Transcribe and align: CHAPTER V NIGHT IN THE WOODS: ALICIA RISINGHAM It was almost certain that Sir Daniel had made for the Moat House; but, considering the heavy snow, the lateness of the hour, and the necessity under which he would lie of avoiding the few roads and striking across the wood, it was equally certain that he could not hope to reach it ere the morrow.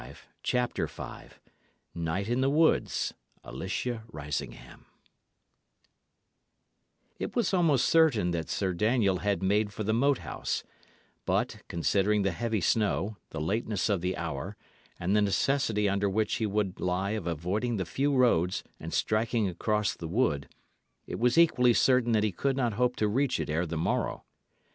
CHAPTER 0.41 0.87
V 0.87 1.03
NIGHT 1.93 2.27
IN 2.27 2.41
THE 2.41 2.49
WOODS: 2.49 3.13
ALICIA 3.43 4.01
RISINGHAM 4.11 4.87
It 7.19 7.35
was 7.35 7.53
almost 7.53 7.85
certain 7.87 8.31
that 8.31 8.49
Sir 8.49 8.73
Daniel 8.73 9.17
had 9.19 9.43
made 9.43 9.71
for 9.71 9.83
the 9.83 9.93
Moat 9.93 10.17
House; 10.17 10.63
but, 11.23 11.61
considering 11.67 12.23
the 12.23 12.31
heavy 12.31 12.61
snow, 12.61 13.17
the 13.29 13.39
lateness 13.39 13.89
of 13.89 14.01
the 14.01 14.17
hour, 14.17 14.57
and 14.99 15.15
the 15.15 15.21
necessity 15.21 15.87
under 15.87 16.09
which 16.09 16.37
he 16.37 16.47
would 16.47 16.79
lie 16.79 17.11
of 17.11 17.27
avoiding 17.27 17.77
the 17.77 17.85
few 17.85 18.11
roads 18.11 18.63
and 18.79 18.95
striking 18.95 19.47
across 19.47 19.93
the 19.95 20.07
wood, 20.07 20.49
it 21.05 21.19
was 21.19 21.37
equally 21.37 21.73
certain 21.75 22.11
that 22.13 22.23
he 22.23 22.31
could 22.31 22.57
not 22.57 22.73
hope 22.73 22.95
to 22.95 23.07
reach 23.07 23.39
it 23.39 23.51
ere 23.51 23.67
the 23.67 23.77
morrow. 23.77 24.23